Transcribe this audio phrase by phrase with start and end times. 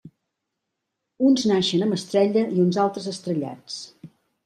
[1.27, 3.83] Uns naixen amb estrella i uns altres, estrellats.